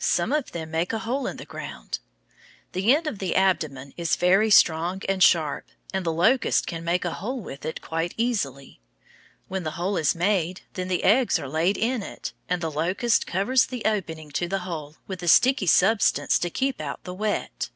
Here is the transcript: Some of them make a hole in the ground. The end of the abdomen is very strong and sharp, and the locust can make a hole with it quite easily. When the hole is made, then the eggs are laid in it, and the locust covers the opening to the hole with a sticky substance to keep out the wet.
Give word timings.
Some 0.00 0.32
of 0.32 0.50
them 0.50 0.72
make 0.72 0.92
a 0.92 0.98
hole 0.98 1.28
in 1.28 1.36
the 1.36 1.44
ground. 1.44 2.00
The 2.72 2.92
end 2.92 3.06
of 3.06 3.20
the 3.20 3.36
abdomen 3.36 3.94
is 3.96 4.16
very 4.16 4.50
strong 4.50 5.02
and 5.08 5.22
sharp, 5.22 5.68
and 5.94 6.04
the 6.04 6.12
locust 6.12 6.66
can 6.66 6.82
make 6.82 7.04
a 7.04 7.12
hole 7.12 7.38
with 7.40 7.64
it 7.64 7.80
quite 7.80 8.12
easily. 8.16 8.80
When 9.46 9.62
the 9.62 9.70
hole 9.78 9.96
is 9.96 10.16
made, 10.16 10.62
then 10.72 10.88
the 10.88 11.04
eggs 11.04 11.38
are 11.38 11.46
laid 11.48 11.76
in 11.78 12.02
it, 12.02 12.32
and 12.48 12.60
the 12.60 12.72
locust 12.72 13.24
covers 13.24 13.66
the 13.66 13.84
opening 13.84 14.32
to 14.32 14.48
the 14.48 14.58
hole 14.66 14.96
with 15.06 15.22
a 15.22 15.28
sticky 15.28 15.66
substance 15.68 16.40
to 16.40 16.50
keep 16.50 16.80
out 16.80 17.04
the 17.04 17.14
wet. 17.14 17.70